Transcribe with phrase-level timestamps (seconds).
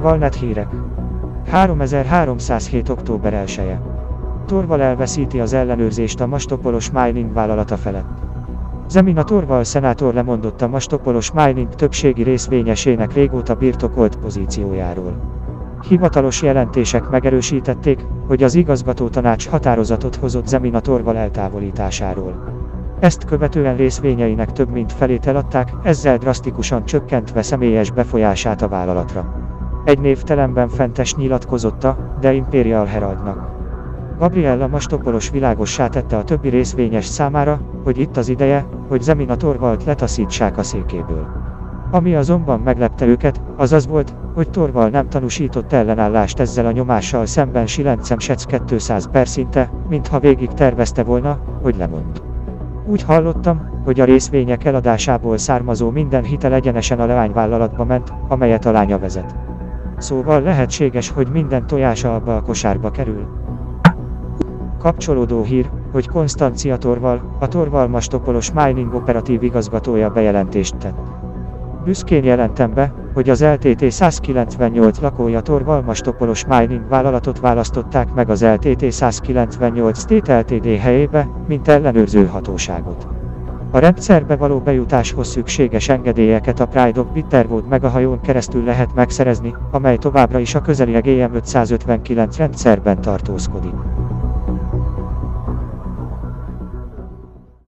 [0.00, 0.68] Valnet hírek.
[1.50, 2.88] 3307.
[2.88, 3.80] október 1 -e.
[4.46, 8.18] Torval elveszíti az ellenőrzést a Mastopolos Mining vállalata felett.
[8.88, 15.16] Zemina Torval szenátor lemondott a Mastopolos Mining többségi részvényesének régóta birtokolt pozíciójáról.
[15.88, 22.44] Hivatalos jelentések megerősítették, hogy az igazgató tanács határozatot hozott Zemina Torval eltávolításáról.
[23.00, 29.45] Ezt követően részvényeinek több mint felét eladták, ezzel drasztikusan csökkentve személyes befolyását a vállalatra.
[29.86, 33.50] Egy névtelenben fentes nyilatkozotta, de Imperial Heraldnak.
[34.18, 39.82] Gabriella Mastopolos világossá tette a többi részvényes számára, hogy itt az ideje, hogy Zemina Torvald
[39.86, 41.26] letaszítsák a székéből.
[41.90, 47.26] Ami azonban meglepte őket, az az volt, hogy Torval nem tanúsított ellenállást ezzel a nyomással
[47.26, 52.22] szemben Silencem Sec 200 per szinte, mintha végig tervezte volna, hogy lemond.
[52.86, 58.70] Úgy hallottam, hogy a részvények eladásából származó minden hitel egyenesen a leányvállalatba ment, amelyet a
[58.70, 59.34] lánya vezet.
[59.98, 63.26] Szóval lehetséges, hogy minden tojása abba a kosárba kerül.
[64.78, 70.98] Kapcsolódó hír, hogy Konstancia Torval, a Torval Mastopolos Mining operatív igazgatója bejelentést tett.
[71.84, 78.44] Büszkén jelentem be, hogy az LTT 198 lakója Torval Mastopolos Mining vállalatot választották meg az
[78.44, 83.15] LTT 198 State Ltd helyébe, mint ellenőrző hatóságot.
[83.76, 89.96] A rendszerbe való bejutáshoz szükséges engedélyeket a Pride of Bitterwood megahajón keresztül lehet megszerezni, amely
[89.96, 93.74] továbbra is a közeli EGM 559 rendszerben tartózkodik.